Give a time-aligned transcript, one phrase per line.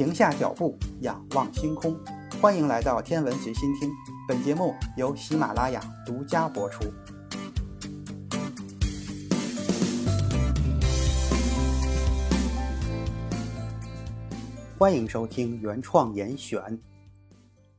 [0.00, 1.94] 停下脚步，仰望星空。
[2.40, 3.90] 欢迎来到天文随心听，
[4.26, 6.90] 本节目由喜马拉雅独家播出。
[14.78, 16.80] 欢迎收听原创严选。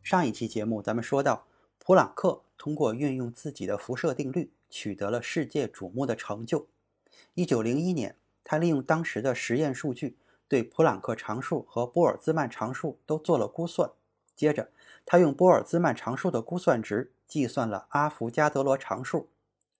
[0.04, 1.48] 上一期节目咱们说到，
[1.80, 6.68] 普朗克通过运用自己的辐射定律，取得了世界瞩目的成就。
[7.34, 10.18] 一九零一年，他利用当时的实验数据。
[10.52, 13.90] 对普朗克常数和波尔兹曼常数都做了估算，
[14.36, 14.70] 接着
[15.06, 19.30] 他用波尔兹曼常数的估算值计算了阿伏加德罗常数，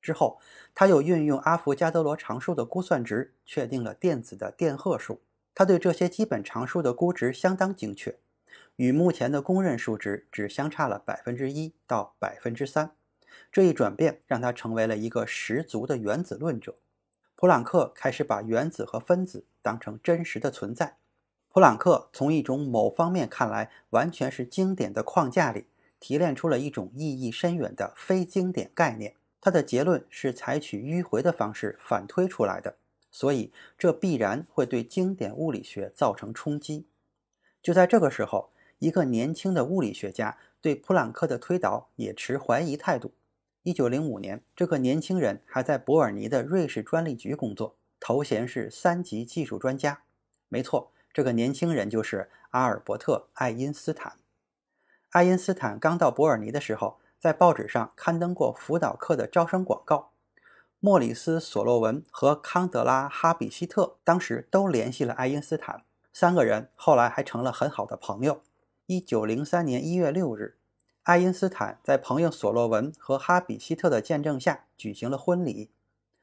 [0.02, 0.40] 之后
[0.74, 5.20] 他又运用阿伏加德罗常数的估算值确定了电子的电荷数。
[5.54, 8.18] 他对这些基本常数的估值相当精确，
[8.78, 12.96] 与目前的公认数值只相差了百分之一到百分之三。
[13.52, 16.78] 这一转变让他成为了一个十足的原子论者。
[17.36, 20.98] 普朗克开始把原子和分子当成真实的存在。
[21.50, 25.66] 普朗克从一种某方面看来完全是经典的框架里
[26.00, 29.16] 提炼出了一种意义深远的非经典概念。
[29.42, 32.76] 他的结论是采取迂回的方式反推出来的，
[33.10, 36.86] 所以这必然会对经典物理学造成冲击。
[37.62, 43.12] 就在这个时候，一个年轻的物理学家对普朗克的推导也持怀疑态度。
[43.64, 50.02] 一九零五年，这个年轻人还在伯尔尼的瑞士专利局工作，头衔是三级技术专家。
[50.50, 54.18] 没错，这个年轻人就是阿尔伯特·爱因斯坦。
[55.12, 60.12] 爱因斯坦刚到伯尔尼的时候，在报纸上刊登过辅导课的招生广告。
[60.80, 68.42] 莫里斯·索洛文和康德拉·哈比希特当时都联系了爱因斯坦，三个人后来还成了很好的朋友。
[68.88, 70.58] 一九零三年一月六日。
[71.04, 75.72] 爱因斯坦在朋友索洛文和哈比希特的见证下举行了婚礼。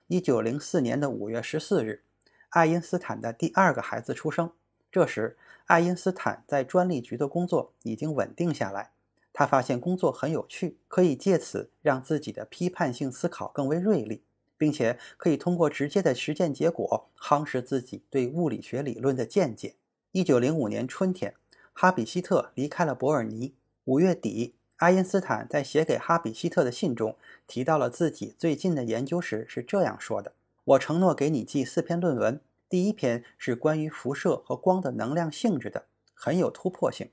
[0.09, 2.03] 一九零四年的五月十四日，
[2.49, 4.51] 爱因斯坦的第二个孩子出生。
[4.91, 8.93] 这时，爱因斯坦在专利局的工作已经稳定下来。
[9.35, 14.23] 他发现工作很有趣，可以借此让自己的批判性思考更为锐利，
[14.57, 19.75] 并且可以通过直接的实践结果夯实自己对物理学理论的见解。
[20.13, 21.35] 一九零五年春天，
[21.75, 23.55] 哈比希特离开了伯尔尼。
[23.85, 24.55] 五月底。
[24.79, 27.17] 爱因斯坦在写给哈比希特的信中
[27.49, 37.09] 提到了自己最近的研究时是这样说的：“我承诺给你寄四篇论文，第一篇是关于辐射和光的能量性质的，很有突破性；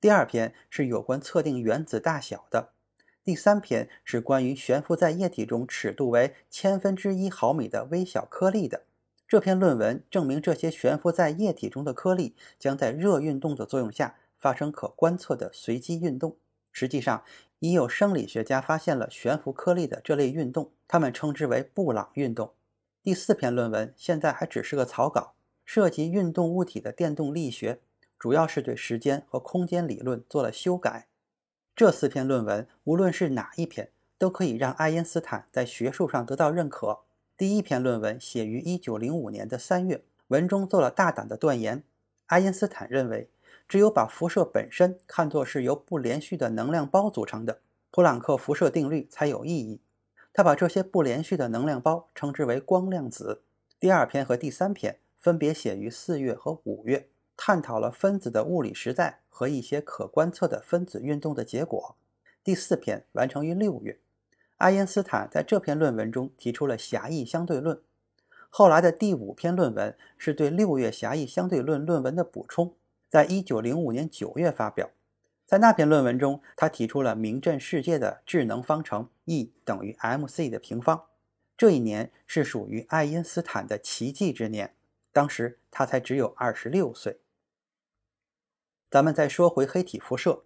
[0.00, 2.72] 第二篇是有关测定原子大小的；
[3.22, 8.82] 第三篇是关于悬浮在液体中尺度为千分之一毫米的微小颗粒的。
[9.28, 16.36] 这篇论文证明这些悬浮在液体中的颗粒将在热运动的作用下发生可观测的随机运动。”
[16.78, 17.24] 实际上，
[17.60, 22.52] 已有生理学家发现了悬浮颗粒的这类运动，他们称之为布朗运动。
[23.02, 25.32] 第四篇论文现在还只是个草稿，
[25.64, 27.80] 涉及运动物体的电动力学，
[28.18, 31.06] 主要是对时间和空间理论做了修改。
[31.74, 33.88] 这四篇论文，无论是哪一篇，
[34.18, 37.00] 都可以让爱因斯坦在学术上得到认可。
[37.38, 41.82] 第一篇论文写于1905年的3月，文中做了大胆的断言。
[42.26, 43.30] 爱因斯坦认为。
[43.68, 47.60] 只有把辐射本身看作是由不连续的能量包组成的，
[47.90, 49.80] 普朗克辐射定律才有意义。
[50.32, 53.42] 他把这些不连续的能量包称之为光量子。
[53.80, 61.96] 第二篇和第三篇分别写于四月和五月，探讨了分子的物理实在和一些可观测的分子运动的结果。
[62.44, 63.98] 第四篇完成于六月。
[64.58, 67.80] 爱因斯坦在这篇论文中提出了狭义相对论。
[68.48, 72.74] 后来的第五篇论文是对六月狭义相对论论文的补充。
[73.08, 74.90] 在一九零五年九月发表，
[75.44, 81.04] 在那篇论文中，他提出了名震世界的智能方程 E 等于 mc 的平方。
[81.56, 84.74] 这一年是属于爱因斯坦的奇迹之年，
[85.12, 87.20] 当时他才只有二十六岁。
[88.90, 90.44] 咱们再说回黑体辐射，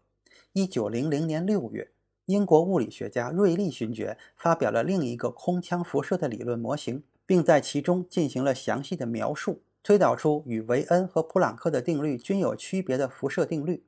[0.52, 1.90] 一九零零年六月，
[2.26, 9.62] 英国物理学家瑞利勋爵发表了另一个空腔辐射的理论模型，并在其中进行了详细的描述。
[9.82, 13.82] 推导出与维恩和普朗克的定律均有区别的辐射定律。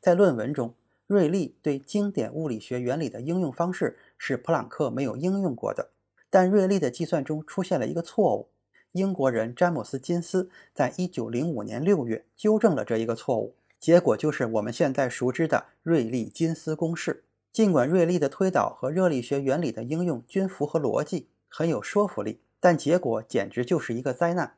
[0.00, 0.74] 在论文中，
[1.06, 5.90] 瑞利对经典物理学原理的应用方式是普朗克没有应用过的。
[6.30, 8.48] 但瑞利的计算中出现了一个错误。
[8.92, 17.24] 英国人詹姆斯·金斯在一九零五年六月纠正了这一个错误，结果就是我们现在熟知的瑞利金斯公式。
[17.52, 24.54] 尽管瑞利的推导和热力学原理的应用均符合逻辑，很有说服力，但结果简直就是一个灾难。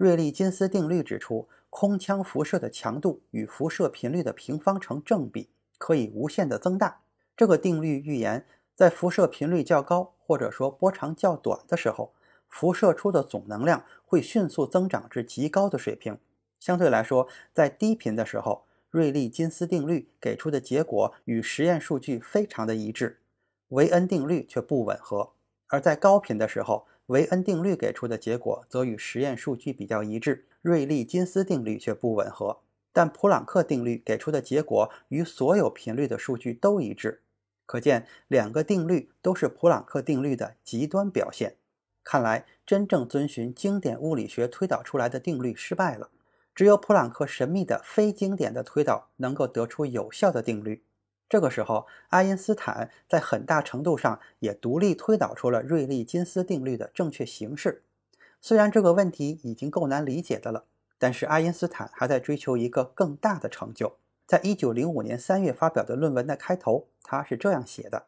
[0.00, 7.02] 瑞利金斯定律指出，空腔辐射的强度与辐射频率的平方成正比，可以无限的增大。
[7.36, 12.14] 这个定律预言，在辐射频率较高或者说波长较短的时候，
[12.48, 16.16] 辐射出的总能量会迅速增长至极高的水平。
[16.58, 23.20] 相对来说，在低频的时候，瑞利金斯定律给出的结果与实验数据非常的一致，
[23.68, 25.34] 维恩定律却不吻合；
[25.66, 32.60] 而在高频的时候，维恩定律给出的结果则与实验数据比较一致，瑞利金斯定律却不吻合。
[32.92, 37.22] 但普朗克定律给出的结果与所有频率的数据都一致，
[37.66, 41.56] 可见两个定律都是普朗克定律的极端表现。
[42.04, 46.10] 看来，真正遵循经典物理学推导出来的定律失败了。
[46.54, 50.84] 只有普朗克神秘的非经典的推导能够得出有效的定律。
[51.30, 57.84] 这个时候，爱因斯坦在很大程度上也独立推导出了瑞利金斯定律的正确形式。
[58.40, 60.64] 虽然这个问题已经够难理解的了，
[60.98, 63.96] 但是爱因斯坦还在追求一个更大的成就。
[64.26, 68.06] 在一九零五年三月发表的论文的开头，他是这样写的。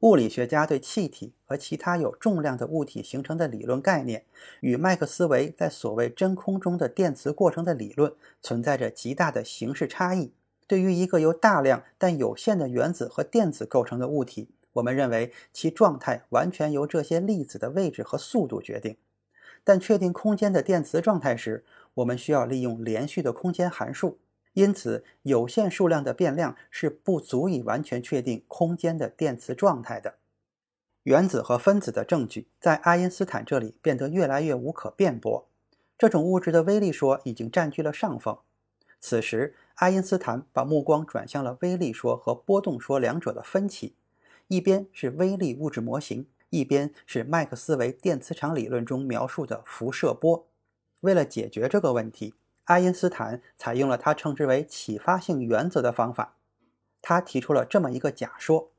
[0.00, 4.24] 物理学家对气体和其他有重量的物体形成的理论概念，
[4.60, 10.32] 与麦克斯韦在所谓真空中的电磁过程的理论存在着极大的形式差异。
[10.70, 18.96] 对于一个由大量但有限的原子和电子构成的物体，我们认为其状态完全由这些粒子的位置和速度决定。
[19.64, 21.64] 但确定空间的电磁状态时，
[21.94, 24.20] 我们需要利用连续的空间函数。
[24.52, 30.18] 因此，有限数量的变量是不足以完全确定空间的电磁状态的。
[31.02, 35.48] 原子和分子的证据在爱因斯坦这里变得越来越无可辩驳。
[35.98, 38.38] 这种物质的微粒说已经占据了上风。
[39.00, 43.94] 此时，爱因斯坦把目光转向了微粒说和波动说两者的分歧。
[44.48, 50.46] 一边是微粒物质模型，一边是麦克斯韦电磁场理论中描述的辐射波。
[51.00, 56.36] 为了解决这个问题，爱因斯坦采用了他称之为启发性原则的方法。
[57.00, 58.70] 他提出了这么一个假说：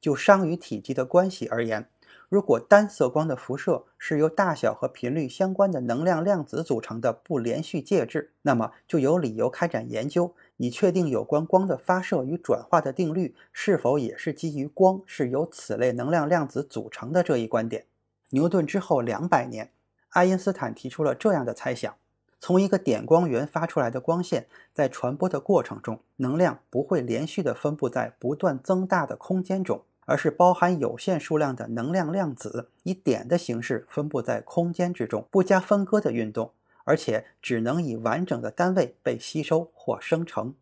[0.00, 1.88] 就熵与体积的关系而言，
[2.32, 17.84] 如果单色光的辐射是由大小和频率相关的能量量子组成的不连续介质，那么就有理由开展研究，以确定有关光的发射与转化的定律是否也是基于光是由此类能量量子组成的这一观点。
[18.30, 19.70] 牛顿之后两百年，
[20.08, 21.94] 爱因斯坦提出了这样的猜想。
[22.40, 29.82] 从一个点光源发出来的光线，在传播的过程中，能量不会连续地分布在不断增大的空间中，
[30.12, 36.52] 而是包含有限数量的能量量子，以点的形式分布在空间之中，不加分割的运动，
[36.84, 40.54] 而且只能以完整的单位被吸收或生成。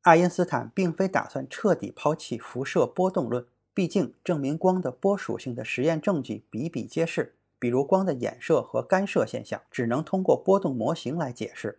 [0.00, 3.44] 爱因斯坦并非打算彻底抛弃辐射波动论，
[3.74, 7.34] 毕竟证明光的波属性的实验证据比比皆是。
[7.58, 11.78] 比如光的衍射和干涉现象，只能通过波动模型来解释。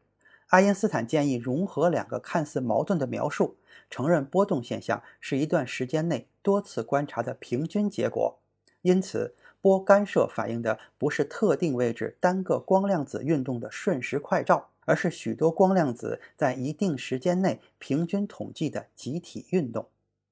[0.49, 3.55] 爱因斯坦建议融合两个看似矛盾的描述，
[3.89, 8.39] 承认波动现象是一段时间内多次观察的平均结果。
[8.83, 19.89] 因此，波干涉反映的不是特定位置单个光量子运动的瞬时快照，而是许多光量子在一定时间内平均统计的集体运动。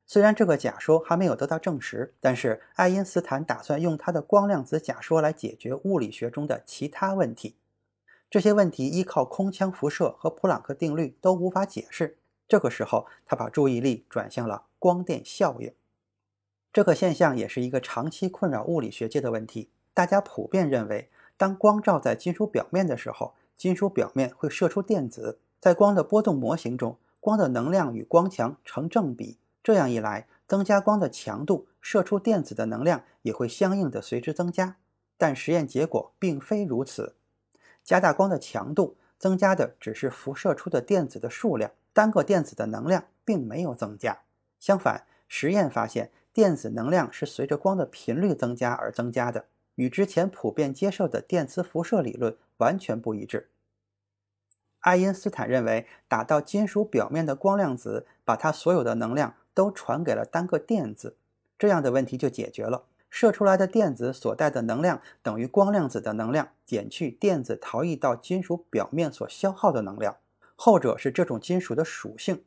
[0.08, 7.58] 虽然这个假说还没有得到证实，但是爱因斯坦打算用他的光量子假说来解决物理学中的其他问题。
[8.30, 12.18] 这些问题依靠空腔辐射和普朗克定律都无法解释。
[12.48, 15.74] 这个时候，他把注意力转向了光电效应。
[16.76, 19.70] 这个现象也是一个长期困扰物理学界的问题。
[19.94, 25.40] 大家普遍认为，当光照在金属表面的时候，金属表面会射出电子。
[25.62, 29.38] 在光的波动模型中，光的能量与光强成正比。
[29.64, 34.76] 这样一来，增加光的强度，射出电子的能量也会相应的随之增加。
[35.18, 37.16] 但实验结果并非如此。
[37.86, 44.24] 加大光的强度，增加的只是辐射出的电子的数量，单个电子的能量并没有增加。
[44.60, 53.50] 相反，实验发现，电子能量是随着光的频率增加而增加的，与之前普遍接受的电磁辐射理论完全不一致。
[54.82, 59.36] 爱因斯坦认为，打到金属表面的光量子，把它所有的能量。
[59.56, 61.16] 都传给了单个电子，
[61.58, 62.84] 这样的问题就解决了。
[63.10, 70.18] 射出来的电子所带的能量等于光量子的能量减去电子逃逸到金属表面所消耗的能量，
[70.58, 72.44] 后者是这种金属的属性。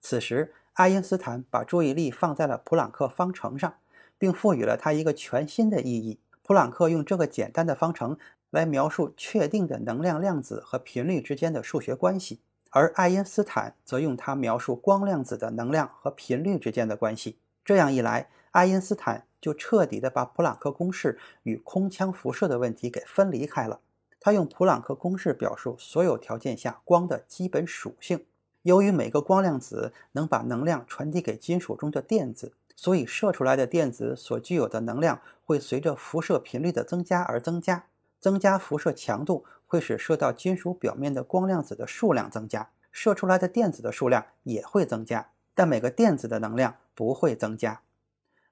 [0.00, 3.74] 此时，爱因斯坦把注意力放在了普朗克方程上，
[4.18, 6.18] 并赋予了它一个全新的意义。
[6.42, 8.18] 普朗克用这个简单的方程
[8.50, 12.40] 来描述确定的能量量子和频率之间的数学关系。
[12.70, 17.38] 而爱因斯坦则用它描述光量子的能量和频率之间的关系。
[17.64, 23.78] 这样一来，爱因斯坦就彻底的把普朗克公式与空腔辐射的问题给分离开了。
[24.18, 28.26] 他用普朗克公式表述所有条件下光的基本属性。
[28.64, 37.86] 由于每个光量子能把能量传递给金属中的电子，所以射出来的电子所具有的能量会随着辐射频率的增加而增加。
[38.20, 39.46] 增加辐射强度。
[39.66, 47.80] 会使射到金属表面的光量子的数量增加，射出来的电子的数量也会增加，但每个电子的能量不会增加。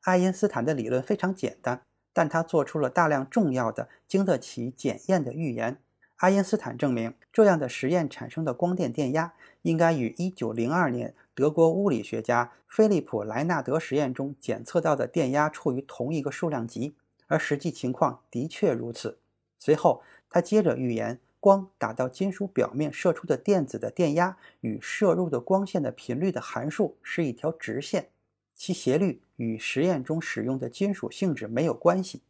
[0.00, 5.78] 爱因斯坦的理论非常简单，但他做出了大量重要的、经得起检验的预言。
[6.22, 16.94] 爱因斯坦证明，这样的实验产生的光电电压应该与1902年德国物理学家菲利普·莱纳德实验中检测到的电压处于同一个数量级，
[17.26, 19.18] 而实际情况的确如此。
[19.58, 28.10] 随后，他接着预言，光打到金属表面射出的电子的电压与射入的光线的频率的函数是一条直线，
[28.54, 32.22] 其斜率与实验中使用的金属性质没有关系。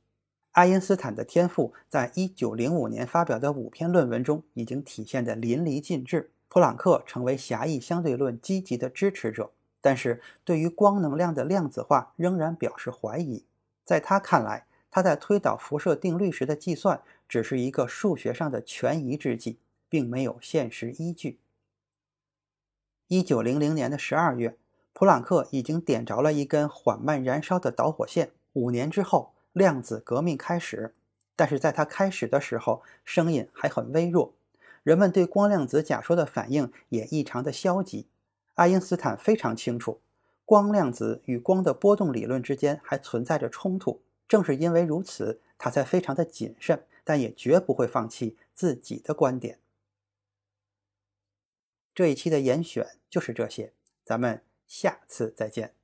[0.52, 6.30] 爱因斯坦的天赋，在一九零五年发表的五篇论文中已经体现得淋漓尽致。
[6.50, 13.46] 普朗克成为狭义相对论积极的支持者，但是对于光能量的量子化仍然表示怀疑。
[13.82, 19.56] 在他看来，他在推导辐射定律时的计算只是一个数学上的权宜之计，
[19.88, 21.38] 并没有现实依据。
[23.08, 24.58] 一九零零年的十二月，
[24.92, 28.32] 普朗克已经点着了一根缓慢燃烧的导火线。
[28.52, 29.31] 五年之后。
[29.52, 30.94] 量子革命开始，
[31.36, 34.34] 但是在它开始的时候，声音还很微弱，
[34.82, 38.06] 人们对光量子假说的反应也异常的消极。
[38.54, 40.00] 爱因斯坦非常清楚，
[40.44, 44.02] 光量子与光的波动理论之间还存在着冲突。
[44.28, 49.58] 正是因为如此，他才非常的谨慎，但也绝不会放弃自己的观点。
[51.94, 53.72] 这一期的严选就是这些，
[54.04, 55.74] 咱们下次再见。